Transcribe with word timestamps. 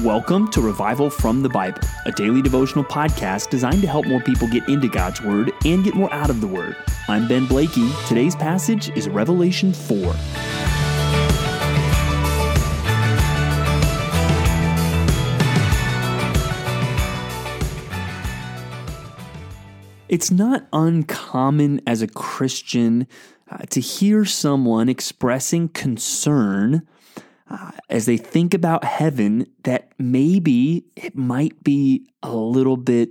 Welcome 0.00 0.50
to 0.52 0.60
Revival 0.60 1.10
from 1.10 1.42
the 1.42 1.48
Bible, 1.48 1.80
a 2.06 2.12
daily 2.12 2.42
devotional 2.42 2.82
podcast 2.82 3.50
designed 3.50 3.82
to 3.82 3.86
help 3.86 4.06
more 4.06 4.20
people 4.20 4.48
get 4.48 4.66
into 4.68 4.88
God's 4.88 5.20
Word 5.20 5.52
and 5.64 5.84
get 5.84 5.94
more 5.94 6.12
out 6.12 6.28
of 6.28 6.40
the 6.40 6.46
Word. 6.46 6.74
I'm 7.08 7.28
Ben 7.28 7.46
Blakey. 7.46 7.88
Today's 8.08 8.34
passage 8.34 8.88
is 8.96 9.08
Revelation 9.08 9.72
4. 9.72 10.14
It's 20.08 20.30
not 20.30 20.66
uncommon 20.72 21.80
as 21.86 22.02
a 22.02 22.08
Christian 22.08 23.06
uh, 23.48 23.58
to 23.70 23.80
hear 23.80 24.24
someone 24.24 24.88
expressing 24.88 25.68
concern 25.68 26.88
uh, 27.52 27.70
as 27.90 28.06
they 28.06 28.16
think 28.16 28.54
about 28.54 28.82
heaven 28.82 29.46
that 29.64 29.92
maybe 29.98 30.84
it 30.96 31.16
might 31.16 31.62
be 31.62 32.06
a 32.22 32.34
little 32.34 32.76
bit 32.76 33.10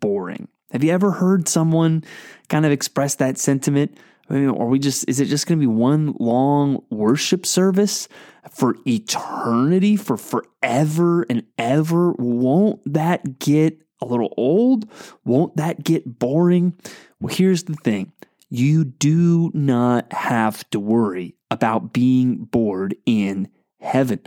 boring. 0.00 0.48
Have 0.72 0.84
you 0.84 0.92
ever 0.92 1.10
heard 1.10 1.48
someone 1.48 2.04
kind 2.48 2.66
of 2.66 2.72
express 2.72 3.14
that 3.16 3.38
sentiment? 3.38 3.98
I 4.28 4.34
mean, 4.34 4.48
are 4.50 4.66
we 4.66 4.78
just, 4.78 5.08
is 5.08 5.20
it 5.20 5.26
just 5.26 5.46
going 5.46 5.58
to 5.58 5.66
be 5.66 5.72
one 5.72 6.14
long 6.18 6.84
worship 6.90 7.44
service 7.44 8.08
for 8.50 8.76
eternity, 8.86 9.96
for 9.96 10.16
forever 10.16 11.22
and 11.28 11.44
ever? 11.58 12.12
Won't 12.12 12.80
that 12.92 13.38
get 13.38 13.78
a 14.00 14.06
little 14.06 14.32
old? 14.36 14.86
Won't 15.24 15.56
that 15.56 15.82
get 15.82 16.18
boring? 16.18 16.74
Well, 17.20 17.34
here's 17.34 17.64
the 17.64 17.74
thing 17.74 18.12
you 18.48 18.84
do 18.84 19.50
not 19.54 20.12
have 20.12 20.68
to 20.70 20.80
worry 20.80 21.34
about 21.50 21.92
being 21.92 22.36
bored 22.44 22.94
in 23.06 23.48
heaven. 23.82 24.20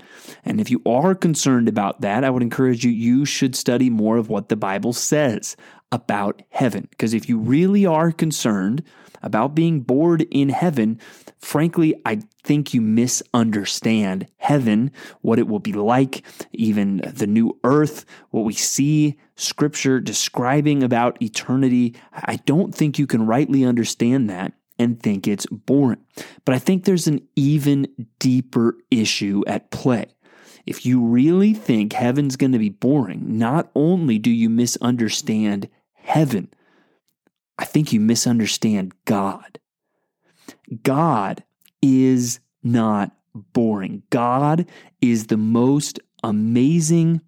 And 0.43 0.59
if 0.59 0.69
you 0.69 0.81
are 0.85 1.15
concerned 1.15 1.67
about 1.67 2.01
that, 2.01 2.23
I 2.23 2.29
would 2.29 2.43
encourage 2.43 2.83
you, 2.83 2.91
you 2.91 3.25
should 3.25 3.55
study 3.55 3.89
more 3.89 4.17
of 4.17 4.29
what 4.29 4.49
the 4.49 4.55
Bible 4.55 4.93
says 4.93 5.55
about 5.91 6.41
heaven. 6.49 6.87
Because 6.89 7.13
if 7.13 7.29
you 7.29 7.37
really 7.37 7.85
are 7.85 8.11
concerned 8.11 8.83
about 9.21 9.55
being 9.55 9.81
bored 9.81 10.21
in 10.29 10.49
heaven, 10.49 10.99
frankly, 11.39 11.95
I 12.05 12.21
think 12.43 12.73
you 12.73 12.81
misunderstand 12.81 14.27
heaven, 14.37 14.91
what 15.21 15.39
it 15.39 15.47
will 15.47 15.59
be 15.59 15.73
like, 15.73 16.23
even 16.51 16.97
the 16.97 17.25
new 17.25 17.57
earth, 17.63 18.05
what 18.29 18.45
we 18.45 18.53
see 18.53 19.17
scripture 19.35 19.99
describing 19.99 20.83
about 20.83 21.21
eternity. 21.21 21.95
I 22.13 22.35
don't 22.45 22.73
think 22.73 22.99
you 22.99 23.07
can 23.07 23.25
rightly 23.25 23.65
understand 23.65 24.29
that 24.29 24.53
and 24.77 25.01
think 25.01 25.27
it's 25.27 25.45
boring. 25.47 26.03
But 26.43 26.55
I 26.55 26.59
think 26.59 26.83
there's 26.83 27.07
an 27.07 27.27
even 27.35 27.87
deeper 28.19 28.75
issue 28.91 29.43
at 29.47 29.71
play. 29.71 30.07
If 30.65 30.85
you 30.85 31.03
really 31.03 31.53
think 31.53 31.93
heaven's 31.93 32.35
going 32.35 32.51
to 32.51 32.59
be 32.59 32.69
boring, 32.69 33.37
not 33.37 33.69
only 33.75 34.17
do 34.17 34.31
you 34.31 34.49
misunderstand 34.49 35.69
heaven, 35.93 36.49
I 37.57 37.65
think 37.65 37.93
you 37.93 37.99
misunderstand 37.99 38.93
God. 39.05 39.59
God 40.83 41.43
is 41.81 42.39
not 42.63 43.15
boring. 43.33 44.03
God 44.09 44.67
is 45.01 45.27
the 45.27 45.37
most 45.37 45.99
amazing, 46.23 47.21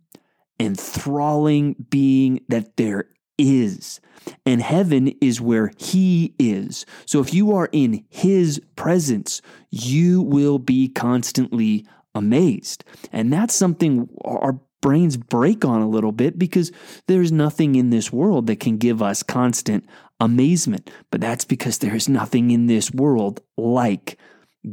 enthralling 0.60 1.76
being 1.90 2.42
that 2.50 2.78
there 2.78 3.10
is. 3.38 4.00
And 4.46 4.62
heaven 4.62 5.10
is 5.22 5.42
where 5.42 5.72
He 5.78 6.34
is. 6.40 6.86
So 7.06 7.20
if 7.20 7.34
you 7.34 7.54
are 7.54 7.70
in 7.72 8.06
His 8.10 8.62
presence, 8.76 9.42
you 9.70 10.22
will 10.22 10.60
be 10.60 10.90
constantly 10.90 11.86
amazed. 12.16 12.84
And 13.12 13.32
that's 13.32 13.56
something 13.56 14.10
our 14.26 14.60
brains 14.82 15.18
break 15.18 15.66
on 15.66 15.82
a 15.82 15.90
little 15.90 16.12
bit 16.12 16.38
because 16.38 16.72
there's 17.08 17.32
nothing 17.32 17.76
in 17.76 17.90
this 17.90 18.12
world 18.12 18.48
that 18.48 18.60
can 18.60 18.78
give 18.78 19.02
us 19.02 19.24
constant 19.24 19.86
amazement. 20.20 20.90
But 21.12 21.22
that's 21.22 21.46
because 21.46 21.80
there's 21.80 22.10
nothing 22.10 22.52
in 22.52 22.68
this 22.68 22.92
world 22.92 23.42
like 23.58 24.18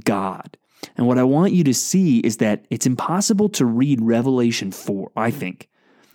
God. 0.04 0.56
And 0.96 1.06
what 1.06 1.18
I 1.18 1.24
want 1.24 1.52
you 1.52 1.64
to 1.64 1.74
see 1.74 2.18
is 2.18 2.38
that 2.38 2.66
it's 2.70 2.86
impossible 2.86 3.48
to 3.50 3.64
read 3.64 4.00
Revelation 4.02 4.70
4, 4.70 5.12
I 5.16 5.30
think, 5.30 5.68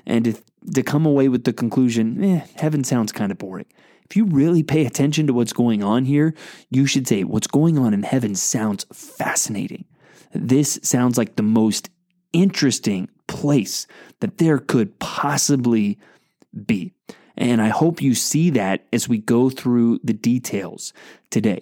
and 0.09 0.25
to, 0.25 0.33
to 0.73 0.83
come 0.83 1.05
away 1.05 1.29
with 1.29 1.43
the 1.43 1.53
conclusion, 1.53 2.21
eh, 2.23 2.45
heaven 2.55 2.83
sounds 2.83 3.11
kind 3.11 3.31
of 3.31 3.37
boring. 3.37 3.67
If 4.09 4.17
you 4.17 4.25
really 4.25 4.63
pay 4.63 4.87
attention 4.87 5.27
to 5.27 5.33
what's 5.33 5.53
going 5.53 5.83
on 5.83 6.03
here, 6.03 6.33
you 6.71 6.87
should 6.87 7.07
say, 7.07 7.23
what's 7.23 7.45
going 7.45 7.77
on 7.77 7.93
in 7.93 8.01
heaven 8.01 8.33
sounds 8.33 8.85
fascinating. 8.91 9.85
This 10.33 10.79
sounds 10.81 11.15
like 11.15 11.35
the 11.35 11.43
most 11.43 11.91
interesting 12.33 13.07
place 13.27 13.85
that 14.19 14.39
there 14.39 14.57
could 14.57 14.97
possibly 14.97 15.99
be. 16.65 16.91
And 17.37 17.61
I 17.61 17.69
hope 17.69 18.01
you 18.01 18.15
see 18.15 18.49
that 18.49 18.85
as 18.91 19.07
we 19.07 19.19
go 19.19 19.51
through 19.51 19.99
the 20.03 20.13
details 20.13 20.91
today. 21.29 21.61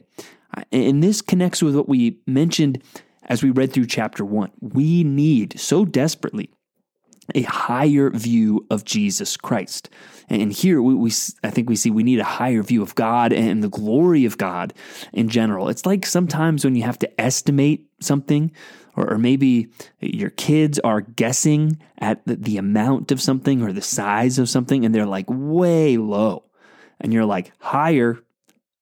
And 0.72 1.04
this 1.04 1.22
connects 1.22 1.62
with 1.62 1.76
what 1.76 1.90
we 1.90 2.18
mentioned 2.26 2.82
as 3.24 3.44
we 3.44 3.52
read 3.52 3.74
through 3.74 3.88
chapter 3.88 4.24
one. 4.24 4.52
We 4.62 5.04
need 5.04 5.60
so 5.60 5.84
desperately 5.84 6.50
a 7.36 7.42
higher 7.44 8.10
view 8.10 8.66
of 8.70 8.86
Jesus 8.86 9.38
Christ. 9.38 9.90
And 10.30 10.52
here 10.52 10.82
we, 10.82 10.94
we, 10.94 11.12
I 11.44 11.50
think 11.50 11.70
we 11.70 11.76
see 11.76 11.90
we 11.90 12.04
need 12.04 12.20
a 12.20 12.26
higher 12.26 12.64
view 12.64 12.82
of 12.82 12.96
God 12.96 13.34
and 13.34 13.64
the 13.64 13.70
glory 13.70 14.26
of 14.26 14.38
God 14.38 14.74
in 15.14 15.30
general. 15.30 15.70
It's 15.70 15.86
like 15.86 16.06
sometimes 16.06 16.64
when 16.64 16.76
you 16.76 16.84
have 16.84 17.00
to 17.00 17.22
estimate 17.22 17.86
something, 18.00 18.52
or, 18.96 19.14
or 19.14 19.18
maybe 19.18 19.70
your 20.00 20.32
kids 20.32 20.80
are 20.80 21.02
guessing 21.02 21.80
at 22.00 22.26
the, 22.26 22.36
the 22.36 22.58
amount 22.58 23.12
of 23.12 23.22
something 23.22 23.62
or 23.62 23.72
the 23.72 23.82
size 23.82 24.40
of 24.40 24.50
something, 24.50 24.86
and 24.86 24.94
they're 24.94 25.06
like 25.06 25.28
way 25.30 25.98
low. 25.98 26.44
And 27.00 27.14
you're 27.14 27.26
like, 27.26 27.52
higher, 27.60 28.20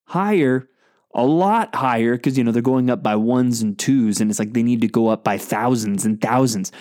higher, 0.06 0.70
a 1.14 1.26
lot 1.26 1.76
higher, 1.76 2.16
because 2.16 2.38
you 2.38 2.44
know 2.44 2.52
they're 2.52 2.62
going 2.62 2.90
up 2.90 3.04
by 3.04 3.16
ones 3.16 3.62
and 3.62 3.78
twos, 3.78 4.20
and 4.20 4.30
it's 4.30 4.40
like 4.40 4.54
they 4.54 4.64
need 4.64 4.82
to 4.82 4.88
go 4.88 5.08
up 5.08 5.24
by 5.24 5.38
thousands 5.38 6.06
and 6.06 6.20
thousands 6.22 6.72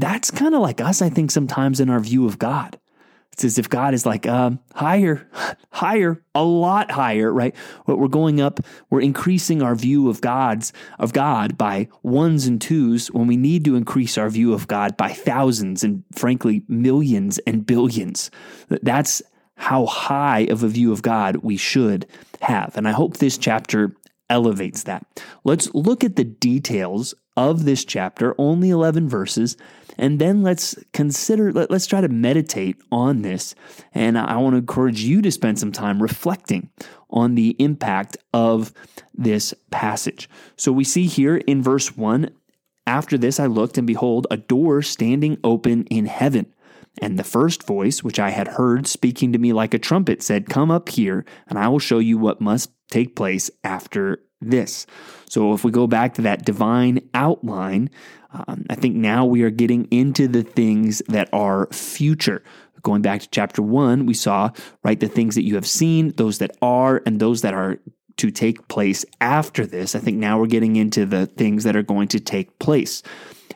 that's 0.00 0.30
kind 0.30 0.54
of 0.54 0.60
like 0.60 0.80
us, 0.80 1.02
I 1.02 1.08
think, 1.08 1.30
sometimes 1.30 1.80
in 1.80 1.90
our 1.90 2.00
view 2.00 2.26
of 2.26 2.38
God. 2.38 2.78
It's 3.32 3.44
as 3.44 3.58
if 3.58 3.70
God 3.70 3.94
is 3.94 4.04
like, 4.04 4.26
um, 4.26 4.58
higher, 4.74 5.26
higher, 5.70 6.22
a 6.34 6.44
lot 6.44 6.90
higher, 6.90 7.32
right? 7.32 7.54
But 7.86 7.98
we're 7.98 8.08
going 8.08 8.40
up, 8.40 8.60
we're 8.90 9.00
increasing 9.00 9.62
our 9.62 9.74
view 9.74 10.08
of 10.08 10.20
God's 10.20 10.72
of 10.98 11.12
God 11.12 11.56
by 11.56 11.88
ones 12.02 12.46
and 12.46 12.60
twos 12.60 13.08
when 13.08 13.26
we 13.26 13.36
need 13.36 13.64
to 13.64 13.76
increase 13.76 14.18
our 14.18 14.28
view 14.28 14.52
of 14.52 14.66
God 14.66 14.96
by 14.96 15.10
thousands 15.10 15.84
and 15.84 16.04
frankly 16.12 16.64
millions 16.68 17.38
and 17.46 17.64
billions. 17.64 18.30
That's 18.68 19.22
how 19.54 19.86
high 19.86 20.40
of 20.50 20.62
a 20.62 20.68
view 20.68 20.92
of 20.92 21.02
God 21.02 21.36
we 21.36 21.56
should 21.56 22.06
have. 22.42 22.76
And 22.76 22.88
I 22.88 22.92
hope 22.92 23.18
this 23.18 23.38
chapter 23.38 23.94
elevates 24.28 24.84
that. 24.84 25.04
Let's 25.44 25.72
look 25.74 26.02
at 26.04 26.16
the 26.16 26.24
details 26.24 27.14
of 27.40 27.64
this 27.64 27.86
chapter, 27.86 28.34
only 28.36 28.68
11 28.68 29.08
verses, 29.08 29.56
and 29.96 30.18
then 30.18 30.42
let's 30.42 30.76
consider, 30.92 31.50
let, 31.54 31.70
us 31.70 31.86
try 31.86 32.02
to 32.02 32.08
meditate 32.08 32.76
on 32.92 33.22
this. 33.22 33.54
And 33.94 34.18
I 34.18 34.36
want 34.36 34.52
to 34.52 34.58
encourage 34.58 35.00
you 35.00 35.22
to 35.22 35.32
spend 35.32 35.58
some 35.58 35.72
time 35.72 36.02
reflecting 36.02 36.68
on 37.08 37.36
the 37.36 37.56
impact 37.58 38.18
of 38.34 38.74
this 39.14 39.54
passage. 39.70 40.28
So 40.56 40.70
we 40.70 40.84
see 40.84 41.06
here 41.06 41.38
in 41.38 41.62
verse 41.62 41.96
1 41.96 42.30
After 42.86 43.16
this 43.16 43.40
I 43.40 43.46
looked, 43.46 43.78
and 43.78 43.86
behold, 43.86 44.26
a 44.30 44.36
door 44.36 44.82
standing 44.82 45.38
open 45.42 45.84
in 45.86 46.04
heaven. 46.04 46.52
And 47.00 47.18
the 47.18 47.24
first 47.24 47.62
voice, 47.62 48.04
which 48.04 48.18
I 48.18 48.30
had 48.30 48.48
heard 48.48 48.86
speaking 48.86 49.32
to 49.32 49.38
me 49.38 49.54
like 49.54 49.72
a 49.72 49.78
trumpet, 49.78 50.22
said, 50.22 50.50
Come 50.50 50.70
up 50.70 50.90
here, 50.90 51.24
and 51.46 51.58
I 51.58 51.68
will 51.68 51.78
show 51.78 52.00
you 52.00 52.18
what 52.18 52.42
must 52.42 52.70
take 52.90 53.16
place 53.16 53.50
after 53.64 54.20
this. 54.40 54.86
So 55.28 55.52
if 55.52 55.64
we 55.64 55.70
go 55.70 55.86
back 55.86 56.14
to 56.14 56.22
that 56.22 56.44
divine 56.44 57.08
outline, 57.14 57.90
um, 58.32 58.64
I 58.70 58.74
think 58.74 58.96
now 58.96 59.24
we 59.24 59.42
are 59.42 59.50
getting 59.50 59.86
into 59.86 60.28
the 60.28 60.42
things 60.42 61.02
that 61.08 61.28
are 61.32 61.66
future. 61.72 62.42
Going 62.82 63.02
back 63.02 63.20
to 63.20 63.28
chapter 63.30 63.60
one, 63.60 64.06
we 64.06 64.14
saw, 64.14 64.50
right, 64.82 64.98
the 64.98 65.08
things 65.08 65.34
that 65.34 65.44
you 65.44 65.54
have 65.56 65.66
seen, 65.66 66.12
those 66.16 66.38
that 66.38 66.56
are, 66.62 67.02
and 67.04 67.20
those 67.20 67.42
that 67.42 67.54
are 67.54 67.78
to 68.16 68.30
take 68.30 68.68
place 68.68 69.04
after 69.20 69.66
this. 69.66 69.94
I 69.94 69.98
think 69.98 70.18
now 70.18 70.38
we're 70.38 70.46
getting 70.46 70.76
into 70.76 71.06
the 71.06 71.26
things 71.26 71.64
that 71.64 71.76
are 71.76 71.82
going 71.82 72.08
to 72.08 72.20
take 72.20 72.58
place. 72.58 73.02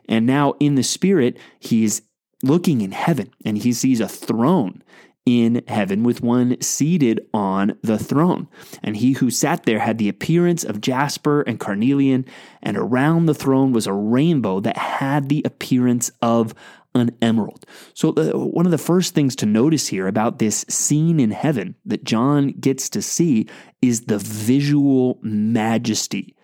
And 0.09 0.26
now 0.26 0.55
in 0.61 0.75
the 0.75 0.82
spirit, 0.82 1.38
he's 1.59 2.03
looking 2.43 2.81
in 2.81 2.93
heaven 2.93 3.31
and 3.44 3.59
he 3.59 3.73
sees 3.73 4.00
a 4.00 4.09
throne 4.09 4.82
in 5.26 5.62
heaven 5.67 6.03
with 6.03 6.23
one 6.23 6.61
seated 6.61 7.26
on 7.32 7.79
the 7.82 7.99
throne. 7.99 8.49
And 8.82 8.97
he 8.97 9.12
who 9.12 9.31
sat 9.31 9.65
there 9.65 9.79
had 9.79 9.99
the 9.99 10.09
appearance 10.09 10.65
of 10.65 10.81
jasper 10.81 11.43
and 11.43 11.59
carnelian, 11.59 12.26
and 12.62 12.76
around 12.76 13.26
the 13.26 13.35
throne 13.35 13.73
was 13.73 13.87
a 13.87 13.93
rainbow 13.93 14.61
that 14.61 14.76
had 14.76 15.29
the 15.29 15.43
appearance 15.44 16.11
of 16.21 16.55
an 16.94 17.17
emerald. 17.21 17.67
So, 17.94 18.12
one 18.12 18.67
of 18.67 18.73
the 18.73 18.79
first 18.79 19.15
things 19.15 19.35
to 19.37 19.47
notice 19.47 19.88
here 19.88 20.06
about 20.06 20.38
this 20.38 20.65
scene 20.69 21.19
in 21.19 21.32
heaven 21.32 21.75
that 21.85 22.05
John 22.05 22.53
gets 22.53 22.88
to 22.91 23.03
see 23.03 23.49
is 23.82 24.03
the 24.03 24.19
visual 24.19 25.19
majesty 25.23 26.37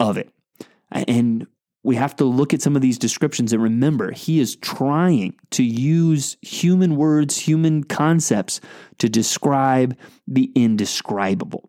of 0.00 0.16
it. 0.16 0.30
And 0.90 1.46
we 1.84 1.96
have 1.96 2.14
to 2.16 2.24
look 2.24 2.54
at 2.54 2.62
some 2.62 2.76
of 2.76 2.82
these 2.82 2.98
descriptions 2.98 3.52
and 3.52 3.62
remember 3.62 4.12
he 4.12 4.38
is 4.40 4.56
trying 4.56 5.34
to 5.50 5.64
use 5.64 6.36
human 6.40 6.96
words, 6.96 7.38
human 7.38 7.84
concepts 7.84 8.60
to 8.98 9.08
describe 9.08 9.96
the 10.26 10.50
indescribable. 10.54 11.68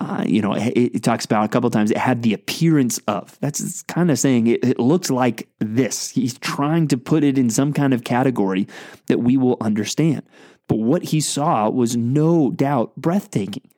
Uh, 0.00 0.22
you 0.24 0.40
know, 0.40 0.54
it, 0.54 0.76
it, 0.76 1.02
talks 1.02 1.24
about 1.24 1.44
a 1.44 1.48
couple 1.48 1.68
times 1.70 1.90
it 1.90 1.96
had 1.96 2.22
the 2.22 2.32
appearance 2.32 2.98
of. 3.08 3.36
That's 3.40 3.82
kind 3.82 4.12
of 4.12 4.18
saying 4.18 4.46
it, 4.46 4.62
it 4.62 4.78
looks 4.78 5.10
like 5.10 5.48
this. 5.58 6.10
He's 6.10 6.38
trying 6.38 6.86
to 6.88 6.96
put 6.96 7.24
it 7.24 7.36
in 7.36 7.50
some 7.50 7.72
kind 7.72 7.92
of 7.92 8.04
category 8.04 8.68
that 9.06 9.18
we 9.18 9.36
will 9.36 9.56
understand. 9.60 10.22
But 10.68 10.78
what 10.78 11.02
he 11.02 11.20
saw 11.20 11.68
was 11.68 11.96
no 11.96 12.52
doubt 12.52 12.94
breathtaking. 12.96 13.68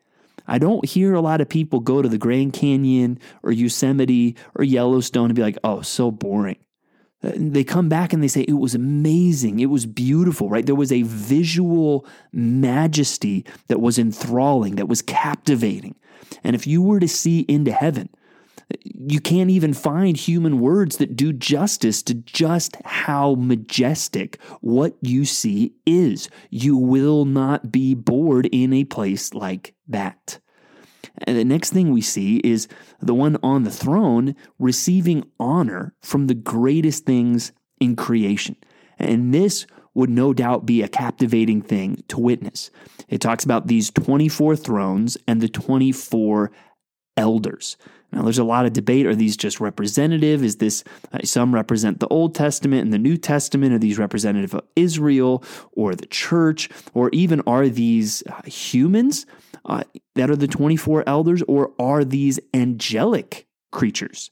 I 0.50 0.58
don't 0.58 0.84
hear 0.84 1.14
a 1.14 1.20
lot 1.20 1.40
of 1.40 1.48
people 1.48 1.78
go 1.78 2.02
to 2.02 2.08
the 2.08 2.18
Grand 2.18 2.52
Canyon 2.52 3.20
or 3.44 3.52
Yosemite 3.52 4.36
or 4.56 4.64
Yellowstone 4.64 5.26
and 5.26 5.34
be 5.34 5.42
like, 5.42 5.58
oh, 5.62 5.80
so 5.80 6.10
boring. 6.10 6.58
Uh, 7.22 7.32
they 7.36 7.62
come 7.62 7.88
back 7.88 8.12
and 8.12 8.22
they 8.22 8.28
say, 8.28 8.40
it 8.42 8.54
was 8.54 8.74
amazing. 8.74 9.60
It 9.60 9.66
was 9.66 9.86
beautiful, 9.86 10.48
right? 10.50 10.66
There 10.66 10.74
was 10.74 10.90
a 10.90 11.02
visual 11.02 12.04
majesty 12.32 13.44
that 13.68 13.80
was 13.80 13.98
enthralling, 13.98 14.74
that 14.76 14.88
was 14.88 15.02
captivating. 15.02 15.94
And 16.42 16.56
if 16.56 16.66
you 16.66 16.82
were 16.82 16.98
to 16.98 17.08
see 17.08 17.40
into 17.40 17.72
heaven, 17.72 18.08
you 18.82 19.20
can't 19.20 19.50
even 19.50 19.74
find 19.74 20.16
human 20.16 20.60
words 20.60 20.96
that 20.96 21.16
do 21.16 21.32
justice 21.32 22.02
to 22.04 22.14
just 22.14 22.76
how 22.84 23.34
majestic 23.34 24.40
what 24.60 24.96
you 25.00 25.24
see 25.24 25.74
is. 25.86 26.28
You 26.50 26.76
will 26.76 27.24
not 27.24 27.72
be 27.72 27.94
bored 27.94 28.46
in 28.46 28.72
a 28.72 28.84
place 28.84 29.34
like 29.34 29.74
that. 29.90 30.38
And 31.24 31.36
the 31.36 31.44
next 31.44 31.72
thing 31.72 31.92
we 31.92 32.00
see 32.00 32.36
is 32.38 32.68
the 33.00 33.14
one 33.14 33.36
on 33.42 33.64
the 33.64 33.70
throne 33.70 34.34
receiving 34.58 35.24
honor 35.38 35.94
from 36.00 36.26
the 36.26 36.34
greatest 36.34 37.04
things 37.04 37.52
in 37.80 37.96
creation. 37.96 38.56
And 38.98 39.32
this 39.34 39.66
would 39.94 40.10
no 40.10 40.32
doubt 40.32 40.66
be 40.66 40.82
a 40.82 40.88
captivating 40.88 41.62
thing 41.62 42.02
to 42.08 42.20
witness. 42.20 42.70
It 43.08 43.20
talks 43.20 43.44
about 43.44 43.66
these 43.66 43.90
24 43.90 44.56
thrones 44.56 45.16
and 45.26 45.40
the 45.40 45.48
24 45.48 46.52
elders. 47.20 47.76
Now, 48.12 48.22
there's 48.22 48.38
a 48.38 48.44
lot 48.44 48.66
of 48.66 48.72
debate. 48.72 49.06
Are 49.06 49.14
these 49.14 49.36
just 49.36 49.60
representative? 49.60 50.42
Is 50.42 50.56
this, 50.56 50.82
uh, 51.12 51.18
some 51.22 51.54
represent 51.54 52.00
the 52.00 52.08
Old 52.08 52.34
Testament 52.34 52.82
and 52.82 52.92
the 52.92 52.98
New 52.98 53.16
Testament? 53.16 53.72
Are 53.72 53.78
these 53.78 53.98
representative 53.98 54.54
of 54.54 54.64
Israel 54.74 55.44
or 55.72 55.94
the 55.94 56.06
church? 56.06 56.68
Or 56.92 57.10
even 57.12 57.40
are 57.46 57.68
these 57.68 58.24
uh, 58.28 58.42
humans 58.46 59.26
uh, 59.66 59.84
that 60.16 60.30
are 60.30 60.36
the 60.36 60.48
24 60.48 61.04
elders? 61.06 61.42
Or 61.46 61.72
are 61.78 62.04
these 62.04 62.40
angelic 62.52 63.46
creatures? 63.70 64.30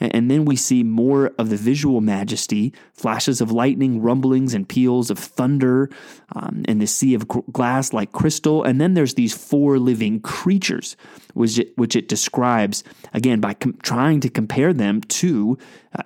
And 0.00 0.30
then 0.30 0.44
we 0.44 0.56
see 0.56 0.82
more 0.82 1.32
of 1.38 1.50
the 1.50 1.56
visual 1.56 2.00
majesty 2.00 2.72
flashes 2.92 3.40
of 3.40 3.50
lightning, 3.50 4.00
rumblings, 4.00 4.54
and 4.54 4.68
peals 4.68 5.10
of 5.10 5.18
thunder, 5.18 5.90
um, 6.34 6.62
and 6.66 6.80
the 6.80 6.86
sea 6.86 7.14
of 7.14 7.26
glass 7.28 7.92
like 7.92 8.12
crystal. 8.12 8.62
And 8.62 8.80
then 8.80 8.94
there's 8.94 9.14
these 9.14 9.34
four 9.34 9.78
living 9.78 10.20
creatures, 10.20 10.96
which 11.34 11.58
it, 11.58 11.76
which 11.76 11.96
it 11.96 12.08
describes, 12.08 12.84
again, 13.12 13.40
by 13.40 13.54
com- 13.54 13.78
trying 13.82 14.20
to 14.20 14.28
compare 14.28 14.72
them 14.72 15.00
to 15.02 15.58
uh, 15.96 16.02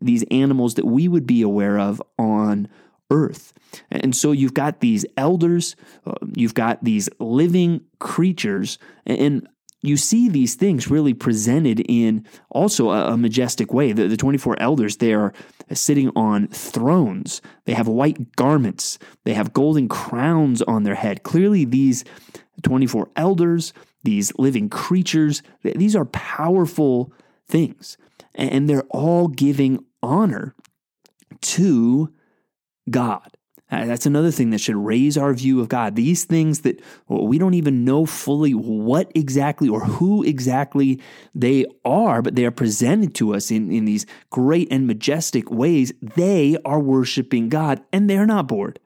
these 0.00 0.24
animals 0.30 0.74
that 0.74 0.86
we 0.86 1.08
would 1.08 1.26
be 1.26 1.42
aware 1.42 1.78
of 1.78 2.02
on 2.18 2.68
earth. 3.10 3.52
And 3.90 4.16
so 4.16 4.32
you've 4.32 4.54
got 4.54 4.80
these 4.80 5.06
elders, 5.16 5.76
uh, 6.06 6.14
you've 6.34 6.54
got 6.54 6.82
these 6.82 7.08
living 7.20 7.82
creatures, 7.98 8.78
and 9.04 9.48
you 9.88 9.96
see 9.96 10.28
these 10.28 10.54
things 10.54 10.90
really 10.90 11.14
presented 11.14 11.80
in 11.88 12.26
also 12.50 12.90
a, 12.90 13.12
a 13.12 13.16
majestic 13.16 13.72
way. 13.72 13.92
The, 13.92 14.08
the 14.08 14.16
24 14.16 14.60
elders, 14.60 14.96
they 14.96 15.12
are 15.12 15.32
sitting 15.72 16.10
on 16.16 16.48
thrones. 16.48 17.42
They 17.64 17.74
have 17.74 17.88
white 17.88 18.36
garments. 18.36 18.98
They 19.24 19.34
have 19.34 19.52
golden 19.52 19.88
crowns 19.88 20.62
on 20.62 20.84
their 20.84 20.94
head. 20.94 21.22
Clearly, 21.22 21.64
these 21.64 22.04
24 22.62 23.10
elders, 23.16 23.72
these 24.04 24.32
living 24.38 24.68
creatures, 24.68 25.42
these 25.62 25.96
are 25.96 26.06
powerful 26.06 27.12
things. 27.46 27.96
And 28.34 28.68
they're 28.68 28.82
all 28.90 29.28
giving 29.28 29.84
honor 30.02 30.54
to 31.40 32.12
God. 32.90 33.35
Uh, 33.70 33.84
that's 33.84 34.06
another 34.06 34.30
thing 34.30 34.50
that 34.50 34.60
should 34.60 34.76
raise 34.76 35.18
our 35.18 35.34
view 35.34 35.60
of 35.60 35.68
God. 35.68 35.96
These 35.96 36.24
things 36.24 36.60
that 36.60 36.80
we 37.08 37.36
don't 37.36 37.54
even 37.54 37.84
know 37.84 38.06
fully 38.06 38.52
what 38.52 39.10
exactly 39.14 39.68
or 39.68 39.80
who 39.80 40.22
exactly 40.22 41.00
they 41.34 41.66
are, 41.84 42.22
but 42.22 42.36
they 42.36 42.44
are 42.44 42.52
presented 42.52 43.14
to 43.16 43.34
us 43.34 43.50
in, 43.50 43.72
in 43.72 43.84
these 43.84 44.06
great 44.30 44.68
and 44.70 44.86
majestic 44.86 45.50
ways. 45.50 45.92
They 46.00 46.56
are 46.64 46.78
worshiping 46.78 47.48
God 47.48 47.82
and 47.92 48.08
they're 48.08 48.26
not 48.26 48.46
bored. 48.46 48.78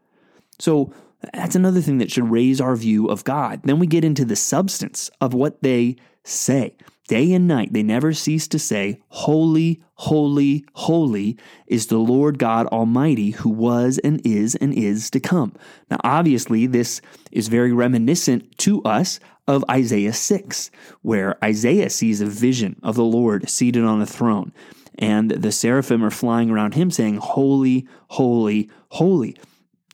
So 0.58 0.92
that's 1.34 1.54
another 1.54 1.82
thing 1.82 1.98
that 1.98 2.10
should 2.10 2.30
raise 2.30 2.60
our 2.60 2.74
view 2.74 3.08
of 3.08 3.24
God. 3.24 3.60
Then 3.64 3.78
we 3.78 3.86
get 3.86 4.04
into 4.04 4.24
the 4.24 4.36
substance 4.36 5.10
of 5.20 5.34
what 5.34 5.62
they 5.62 5.96
say. 6.24 6.74
Day 7.10 7.32
and 7.32 7.48
night, 7.48 7.72
they 7.72 7.82
never 7.82 8.12
cease 8.12 8.46
to 8.46 8.58
say, 8.60 9.02
Holy, 9.08 9.82
holy, 9.94 10.64
holy 10.74 11.36
is 11.66 11.88
the 11.88 11.98
Lord 11.98 12.38
God 12.38 12.68
Almighty 12.68 13.30
who 13.30 13.48
was 13.48 13.98
and 14.04 14.24
is 14.24 14.54
and 14.54 14.72
is 14.72 15.10
to 15.10 15.18
come. 15.18 15.52
Now, 15.90 15.96
obviously, 16.04 16.68
this 16.68 17.00
is 17.32 17.48
very 17.48 17.72
reminiscent 17.72 18.56
to 18.58 18.80
us 18.84 19.18
of 19.48 19.64
Isaiah 19.68 20.12
6, 20.12 20.70
where 21.02 21.36
Isaiah 21.44 21.90
sees 21.90 22.20
a 22.20 22.26
vision 22.26 22.78
of 22.84 22.94
the 22.94 23.02
Lord 23.02 23.50
seated 23.50 23.82
on 23.82 24.00
a 24.00 24.06
throne, 24.06 24.52
and 24.96 25.32
the 25.32 25.50
seraphim 25.50 26.04
are 26.04 26.12
flying 26.12 26.48
around 26.48 26.74
him 26.74 26.92
saying, 26.92 27.16
Holy, 27.16 27.88
holy, 28.06 28.70
holy. 28.90 29.36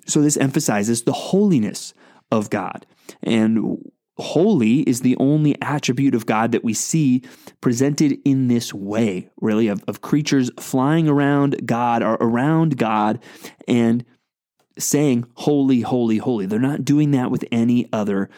So, 0.05 0.21
this 0.21 0.37
emphasizes 0.37 1.05
the 1.05 1.15
holiness 1.15 1.95
of 2.31 2.51
God. 2.51 2.85
And 3.23 3.91
holy 4.19 4.81
is 4.81 5.01
the 5.01 5.17
only 5.19 5.61
attribute 5.61 6.15
of 6.15 6.27
God 6.27 6.53
that 6.53 6.65
we 6.65 6.75
see 6.75 7.23
presented 7.61 8.19
in 8.25 8.49
this 8.49 8.73
way, 8.73 9.29
really, 9.41 9.69
of, 9.69 9.85
of 9.87 10.01
creatures 10.01 10.51
flying 10.59 11.09
around 11.09 11.67
God 11.67 12.03
or 12.03 12.15
around 12.15 12.79
God 12.79 13.23
and 13.69 14.05
saying, 14.79 15.27
Holy, 15.35 15.81
holy, 15.81 16.19
holy. 16.19 16.47
They're 16.47 16.59
not 16.59 16.85
doing 16.85 17.11
that 17.13 17.31
with 17.31 17.45
any 17.53 17.89
other 17.93 18.31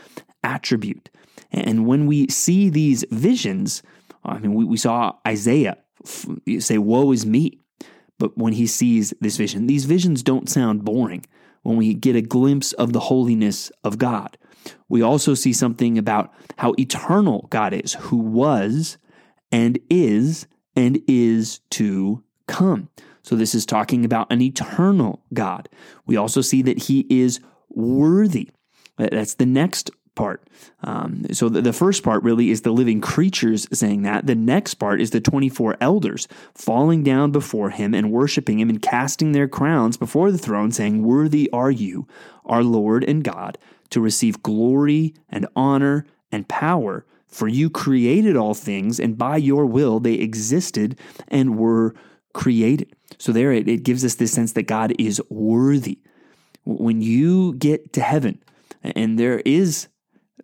attribute. 0.43 1.11
And 1.51 1.87
when 1.87 2.07
we 2.07 2.29
see 2.29 2.69
these 2.71 3.05
visions, 3.11 3.83
I 4.25 4.39
mean, 4.39 4.55
we, 4.55 4.65
we 4.65 4.77
saw 4.77 5.13
Isaiah 5.27 5.79
say, 6.05 6.79
Woe 6.79 7.13
is 7.13 7.25
me. 7.25 7.61
But 8.19 8.37
when 8.37 8.55
he 8.55 8.67
sees 8.67 9.15
this 9.21 9.37
vision, 9.37 9.69
these 9.69 9.85
visions 9.85 10.25
don't 10.25 10.49
sound 10.49 10.85
boring 10.85 11.25
when 11.63 11.77
we 11.77 11.95
get 11.95 12.17
a 12.17 12.21
glimpse 12.21 12.73
of 12.73 12.93
the 12.93 12.99
holiness 12.99 13.71
of 13.85 13.97
God 13.97 14.37
we 14.89 15.03
also 15.03 15.35
see 15.35 15.53
something 15.53 15.99
about 15.99 16.33
how 16.57 16.75
eternal 16.79 17.47
God 17.51 17.73
is, 17.73 17.95
who 17.95 18.17
was 18.17 18.99
and 19.53 19.79
is 19.91 20.47
and 20.77 21.01
is 21.07 21.61
to 21.71 22.23
come. 22.47 22.89
So, 23.23 23.37
this 23.37 23.55
is 23.55 23.67
talking 23.67 24.05
about 24.05 24.33
an 24.33 24.41
eternal 24.41 25.23
God. 25.35 25.69
We 26.07 26.17
also 26.17 26.41
see 26.41 26.63
that 26.63 26.85
he 26.85 27.07
is 27.11 27.41
worthy. 27.69 28.51
That's 28.97 29.35
the 29.35 29.47
next 29.47 29.91
part. 30.15 30.49
Um, 30.83 31.27
so, 31.33 31.51
the, 31.51 31.61
the 31.61 31.75
first 31.75 32.03
part 32.03 32.23
really 32.23 32.51
is 32.51 32.63
the 32.63 32.71
living 32.71 33.03
creatures 33.03 33.67
saying 33.71 34.03
that. 34.03 34.27
The 34.27 34.35
next 34.35 34.75
part 34.75 35.01
is 35.03 35.11
the 35.11 35.21
24 35.21 35.77
elders 35.79 36.27
falling 36.55 37.03
down 37.03 37.31
before 37.31 37.69
him 37.69 37.93
and 37.93 38.11
worshiping 38.11 38.61
him 38.61 38.71
and 38.71 38.81
casting 38.81 39.33
their 39.33 39.49
crowns 39.49 39.99
before 39.99 40.33
the 40.33 40.39
throne, 40.39 40.73
saying, 40.73 41.03
Worthy 41.03 41.51
are 41.53 41.71
you, 41.71 42.09
our 42.47 42.63
Lord 42.63 43.05
and 43.05 43.23
God 43.23 43.59
to 43.91 44.01
receive 44.01 44.43
glory 44.43 45.15
and 45.29 45.47
honor 45.57 46.07
and 46.31 46.49
power. 46.49 47.05
For 47.27 47.47
you 47.47 47.69
created 47.69 48.37
all 48.37 48.55
things, 48.55 48.99
and 48.99 49.19
by 49.19 49.37
your 49.37 49.67
will 49.67 50.01
they 50.01 50.15
existed 50.15 50.99
and 51.29 51.59
were 51.59 51.95
created. 52.33 52.95
So, 53.19 53.33
there 53.33 53.53
it, 53.53 53.69
it 53.69 53.83
gives 53.83 54.05
us 54.05 54.15
this 54.15 54.33
sense 54.33 54.53
that 54.53 54.63
God 54.63 54.95
is 54.99 55.21
worthy. 55.29 55.99
When 56.65 57.03
you 57.03 57.55
get 57.55 57.93
to 57.95 58.01
heaven, 58.01 58.43
and 58.83 59.19
there 59.19 59.41
is, 59.41 59.89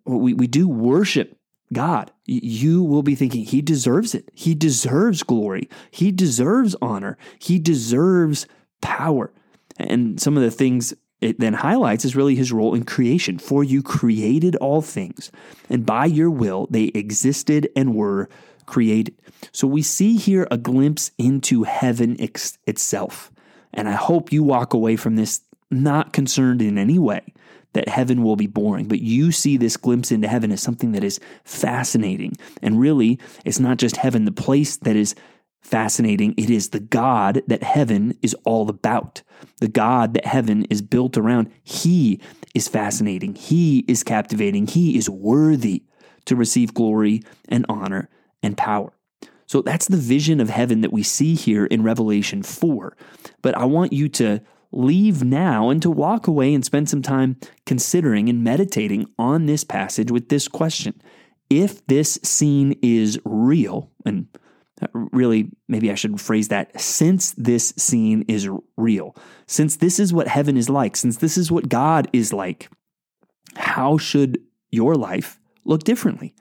we, 0.05 0.35
we 0.35 0.47
do 0.47 0.69
worship 0.69 1.39
God, 1.73 2.13
you 2.25 2.83
will 2.83 3.03
be 3.03 3.15
thinking, 3.15 3.45
He 3.45 3.61
deserves 3.61 4.15
it. 4.15 4.31
He 4.33 4.55
deserves 4.55 5.23
glory. 5.23 5.69
He 5.91 6.13
deserves 6.13 6.77
honor. 6.81 7.19
He 7.39 7.59
deserves 7.59 8.47
power. 8.81 9.33
And 9.77 10.21
some 10.21 10.37
of 10.37 10.43
the 10.43 10.51
things 10.51 10.95
it 11.25 11.41
then 11.41 11.55
highlights 11.55 12.05
is 12.05 12.15
really 12.15 12.35
his 12.35 12.53
role 12.53 12.75
in 12.75 12.85
creation. 12.85 13.39
For 13.39 13.65
you 13.65 13.83
created 13.83 14.57
all 14.57 14.83
things, 14.83 15.33
and 15.71 15.87
by 15.87 16.07
your 16.07 16.31
will 16.31 16.67
they 16.71 16.85
existed 16.95 17.69
and 17.75 17.95
were 17.95 18.29
created. 18.67 19.15
So 19.53 19.67
we 19.67 19.83
see 19.83 20.17
here 20.17 20.47
a 20.51 20.59
glimpse 20.59 21.11
into 21.19 21.65
heaven 21.65 22.17
ex- 22.19 22.59
itself. 22.67 23.31
And 23.73 23.89
I 23.89 23.93
hope 23.93 24.33
you 24.33 24.43
walk 24.43 24.73
away 24.73 24.97
from 24.97 25.17
this 25.17 25.41
not 25.71 26.13
concerned 26.13 26.63
in 26.63 26.79
any 26.79 26.99
way 26.99 27.23
that 27.73 27.89
heaven 27.89 28.23
will 28.23 28.37
be 28.37 28.47
boring, 28.47 28.87
but 28.87 29.01
you 29.01 29.33
see 29.33 29.57
this 29.57 29.77
glimpse 29.77 30.13
into 30.13 30.29
heaven 30.29 30.53
as 30.53 30.63
something 30.63 30.93
that 30.93 31.05
is 31.05 31.21
fascinating. 31.45 32.33
And 32.63 32.79
really, 32.81 33.19
it's 33.45 33.59
not 33.59 33.79
just 33.79 33.97
heaven, 33.97 34.25
the 34.25 34.33
place 34.33 34.77
that 34.79 34.97
is 34.97 35.15
fascinating. 35.65 36.35
It 36.37 36.51
is 36.51 36.71
the 36.71 36.81
God 36.81 37.43
that 37.49 37.63
heaven 37.63 38.17
is 38.23 38.35
all 38.45 38.69
about. 38.69 39.23
The 39.61 39.69
God 39.69 40.15
that 40.15 40.27
heaven 40.27 40.65
is 40.67 40.83
built 40.83 41.17
around. 41.17 41.51
He 41.63 42.21
is 42.55 42.69
fascinating. 42.69 43.35
He 43.35 43.81
is 43.89 44.05
captivating. 44.05 44.67
He 44.67 44.97
is 44.97 45.11
worthy 45.11 45.83
to 46.27 46.37
receive 46.37 46.75
glory 46.75 47.23
and 47.49 47.67
honor 47.69 48.09
and 48.43 48.57
power. 48.57 48.93
So 49.47 49.63
that's 49.63 49.89
the 49.89 49.97
vision 49.97 50.41
of 50.41 50.49
heaven 50.49 50.81
that 50.83 50.93
we 50.93 51.03
see 51.03 51.35
here 51.35 51.67
in 51.67 51.83
Revelation 51.83 52.43
4. 52.43 52.97
But 53.43 53.57
I 53.57 53.65
want 53.65 53.93
you 53.93 54.09
to 54.11 54.41
leave 54.73 55.23
now 55.23 55.71
and 55.71 55.81
to 55.83 55.91
walk 55.91 56.27
away 56.27 56.53
and 56.53 56.65
spend 56.65 56.89
some 56.89 57.03
time 57.03 57.37
considering 57.65 58.29
and 58.29 58.43
meditating 58.43 59.07
on 59.19 59.47
this 59.47 59.65
passage 59.65 60.11
with 60.11 60.29
this 60.29 60.49
question. 60.49 61.01
If 61.51 61.87
this 61.87 62.19
scene 62.23 62.79
is 62.83 63.19
real, 63.25 63.91
and 64.05 64.27
really, 64.93 65.51
maybe 65.69 65.91
I 65.91 65.95
should 65.95 66.21
phrase 66.21 66.49
that 66.49 66.81
since 66.81 67.33
this 67.33 67.75
scene 67.77 68.25
is 68.29 68.49
real, 68.77 69.17
since 69.47 69.77
this 69.77 69.99
is 69.99 70.13
what 70.13 70.29
heaven 70.29 70.57
is 70.57 70.69
like, 70.69 70.97
since 70.97 71.19
this 71.19 71.37
is 71.37 71.51
what 71.51 71.69
God 71.69 72.09
is 72.13 72.33
like, 72.33 72.69
how 73.57 73.99
should 73.99 74.39
your 74.71 74.95
life 74.95 75.39
look 75.65 75.85
differently? 75.85 76.35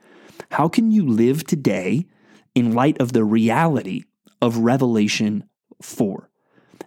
How 0.50 0.68
can 0.68 0.90
you 0.90 1.06
live 1.06 1.44
today 1.44 2.06
in 2.54 2.74
light 2.74 3.00
of 3.00 3.12
the 3.12 3.24
reality 3.24 4.04
of 4.40 4.58
Revelation 4.58 5.44
4? 5.82 6.28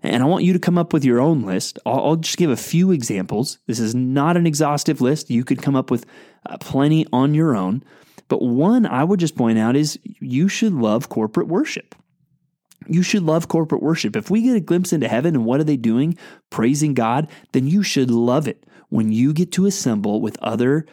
And 0.03 0.21
I 0.21 0.25
want 0.27 0.43
you 0.43 0.53
to 0.53 0.59
come 0.59 0.77
up 0.77 0.93
with 0.93 1.03
your 1.03 1.19
own 1.19 1.43
list. 1.43 1.79
I'll, 1.85 1.99
I'll, 1.99 2.15
just 2.17 2.37
give 2.37 2.49
a 2.49 2.57
few 2.57 2.91
examples. 2.91 3.59
This 3.67 3.79
is 3.79 3.95
not 3.95 4.37
an 4.37 4.45
exhaustive 4.45 5.01
list. 5.01 5.29
You 5.29 5.43
could 5.43 5.61
come 5.61 5.75
up 5.75 5.89
with 5.89 6.05
uh, 6.45 6.57
plenty 6.59 7.05
on 7.11 7.33
your 7.33 7.55
own. 7.55 7.83
But 8.27 8.41
one 8.41 8.85
I 8.85 9.03
would 9.03 9.19
just 9.19 9.35
point 9.35 9.57
out 9.57 9.75
is 9.75 9.99
you 10.03 10.47
should 10.47 10.73
love 10.73 11.09
corporate 11.09 11.47
worship. 11.47 11.95
You 12.87 13.01
should 13.03 13.23
love 13.23 13.47
corporate 13.47 13.81
worship. 13.83 14.15
If 14.15 14.29
we 14.29 14.41
get 14.41 14.55
a 14.55 14.61
glimpse 14.61 14.93
into 14.93 15.07
heaven 15.07 15.35
and 15.35 15.45
what 15.45 15.59
are 15.59 15.65
they 15.65 15.77
doing, 15.77 16.17
praising 16.49 16.93
God, 16.93 17.29
then 17.51 17.67
you 17.67 17.83
should 17.83 18.11
love 18.11 18.47
it 18.47 18.65
when 18.89 19.11
you 19.11 19.33
get 19.33 19.51
to 19.53 19.65
assemble 19.65 20.21
with 20.21 20.37
other 20.41 20.85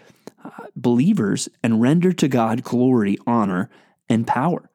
uh, 0.44 0.50
believers 0.74 1.48
and 1.62 1.80
render 1.80 2.12
to 2.12 2.28
God 2.28 2.64
glory, 2.64 3.18
honor, 3.26 3.70
and 4.08 4.26
power. 4.26 4.70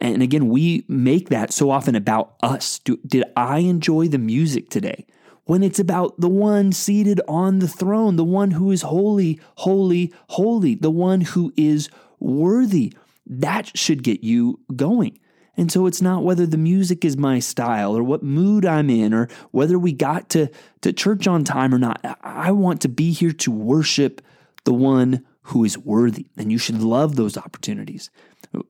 And 0.00 0.22
again, 0.22 0.48
we 0.48 0.84
make 0.88 1.28
that 1.28 1.52
so 1.52 1.70
often 1.70 1.94
about 1.94 2.34
us. 2.42 2.78
Do, 2.80 2.98
did 3.06 3.24
I 3.36 3.58
enjoy 3.58 4.08
the 4.08 4.18
music 4.18 4.70
today? 4.70 5.06
When 5.44 5.62
it's 5.62 5.78
about 5.78 6.18
the 6.20 6.28
one 6.28 6.72
seated 6.72 7.20
on 7.28 7.58
the 7.58 7.68
throne, 7.68 8.16
the 8.16 8.24
one 8.24 8.52
who 8.52 8.70
is 8.70 8.82
holy, 8.82 9.40
holy, 9.56 10.12
holy, 10.28 10.74
the 10.74 10.90
one 10.90 11.20
who 11.20 11.52
is 11.56 11.90
worthy. 12.18 12.94
That 13.26 13.76
should 13.76 14.02
get 14.02 14.24
you 14.24 14.60
going. 14.74 15.18
And 15.56 15.70
so 15.70 15.86
it's 15.86 16.02
not 16.02 16.24
whether 16.24 16.46
the 16.46 16.56
music 16.56 17.04
is 17.04 17.16
my 17.16 17.38
style 17.38 17.96
or 17.96 18.02
what 18.02 18.22
mood 18.22 18.66
I'm 18.66 18.90
in 18.90 19.14
or 19.14 19.28
whether 19.52 19.78
we 19.78 19.92
got 19.92 20.28
to, 20.30 20.50
to 20.80 20.92
church 20.92 21.28
on 21.28 21.44
time 21.44 21.74
or 21.74 21.78
not. 21.78 22.00
I 22.22 22.50
want 22.50 22.80
to 22.82 22.88
be 22.88 23.12
here 23.12 23.32
to 23.32 23.50
worship 23.52 24.20
the 24.64 24.74
one 24.74 25.24
who 25.42 25.64
is 25.64 25.78
worthy. 25.78 26.26
And 26.36 26.50
you 26.50 26.58
should 26.58 26.82
love 26.82 27.16
those 27.16 27.36
opportunities. 27.36 28.10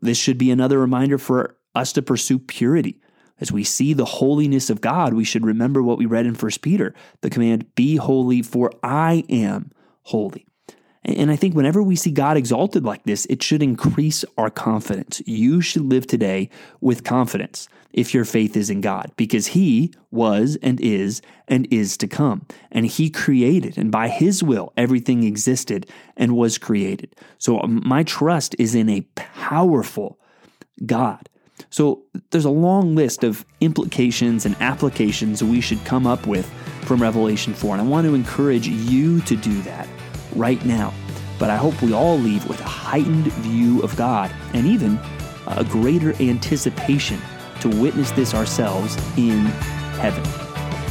This 0.03 0.19
should 0.19 0.39
be 0.39 0.51
another 0.51 0.79
reminder 0.79 1.19
for 1.19 1.57
us 1.75 1.93
to 1.95 2.03
pursue 2.03 2.39
purity. 2.39 3.01
As 3.41 3.51
we 3.51 3.65
see 3.65 3.93
the 3.93 4.05
holiness 4.05 4.71
of 4.71 4.81
God, 4.81 5.15
we 5.15 5.25
should 5.25 5.45
remember 5.45 5.83
what 5.83 5.99
we 5.99 6.07
read 6.07 6.27
in 6.27 6.35
1 6.35 6.51
Peter 6.63 6.95
the 7.21 7.31
command, 7.31 7.75
Be 7.75 7.97
holy, 7.97 8.43
for 8.43 8.71
I 8.83 9.25
am 9.29 9.73
holy. 10.03 10.47
And 11.05 11.31
I 11.31 11.37
think 11.37 11.55
whenever 11.55 11.83
we 11.83 11.97
see 11.97 12.11
God 12.11 12.37
exalted 12.37 12.85
like 12.85 13.05
this, 13.05 13.27
it 13.27 13.43
should 13.43 13.63
increase 13.63 14.25
our 14.39 14.49
confidence. 14.49 15.21
You 15.27 15.61
should 15.61 15.83
live 15.83 16.07
today 16.07 16.49
with 16.81 17.05
confidence 17.05 17.69
if 17.93 18.15
your 18.15 18.25
faith 18.25 18.57
is 18.57 18.71
in 18.71 18.81
God, 18.81 19.13
because 19.17 19.49
He 19.49 19.93
was 20.11 20.57
and 20.63 20.81
is 20.81 21.21
and 21.47 21.69
is 21.71 21.99
to 21.99 22.09
come. 22.09 22.47
And 22.73 22.87
He 22.87 23.11
created, 23.11 23.77
and 23.77 23.93
by 23.93 24.09
His 24.09 24.43
will, 24.43 24.73
everything 24.77 25.25
existed 25.25 25.87
and 26.17 26.37
was 26.37 26.57
created. 26.57 27.15
So 27.39 27.61
um, 27.61 27.83
my 27.85 28.03
trust 28.03 28.57
is 28.59 28.75
in 28.75 28.89
a 28.89 29.03
powerful 29.15 30.19
God. 30.87 31.29
So 31.71 32.03
there's 32.31 32.45
a 32.45 32.51
long 32.51 32.95
list 32.95 33.25
of 33.25 33.45
implications 33.61 34.47
and 34.47 34.57
applications 34.61 35.43
we 35.43 35.61
should 35.61 35.85
come 35.85 36.07
up 36.07 36.27
with 36.27 36.47
from 36.83 37.01
Revelation 37.01 37.55
4. 37.55 37.77
And 37.77 37.83
I 37.83 37.85
want 37.85 38.07
to 38.07 38.15
encourage 38.15 38.69
you 38.69 39.21
to 39.23 39.37
do 39.37 39.63
that 39.63 39.89
right 40.35 40.65
now. 40.65 40.93
But 41.39 41.51
I 41.51 41.57
hope 41.57 41.81
we 41.83 41.93
all 41.93 42.19
leave 42.19 42.47
with 42.49 42.61
a 42.61 42.65
heightened 42.65 43.33
view 43.33 43.83
of 43.83 43.97
God 43.97 44.31
and 44.53 44.67
even 44.67 44.99
a 45.47 45.65
greater 45.65 46.15
anticipation 46.23 47.21
to 47.61 47.69
witness 47.69 48.11
this 48.13 48.35
ourselves 48.35 48.97
in 49.17 49.47
heaven. 50.01 50.25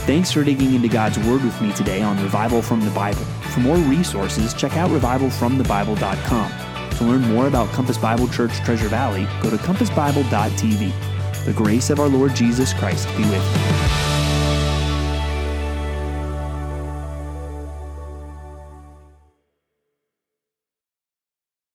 Thanks 0.05 0.32
for 0.32 0.43
digging 0.43 0.74
into 0.74 0.89
God's 0.89 1.17
Word 1.20 1.43
with 1.43 1.62
me 1.62 1.72
today 1.74 2.01
on 2.01 2.22
Revival 2.22 2.62
from 2.62 2.82
the 2.82 2.91
Bible. 2.91 3.24
For 3.53 3.62
more 3.62 3.77
resources, 3.77 4.53
check 4.53 4.75
out 4.75 4.89
revivalfromthebible.com. 4.89 6.73
To 7.03 7.10
learn 7.10 7.33
more 7.33 7.48
about 7.48 7.67
Compass 7.74 7.98
Bible 7.98 8.29
Church 8.29 8.53
Treasure 8.60 8.88
Valley, 8.88 9.27
go 9.41 9.50
to 9.50 9.57
compassbible.tv. 9.57 11.43
The 11.43 11.51
grace 11.51 11.89
of 11.89 12.00
our 12.00 12.07
Lord 12.07 12.33
Jesus 12.33 12.74
Christ 12.74 13.10
be 13.17 13.24
with 13.24 13.33
you. 13.33 13.73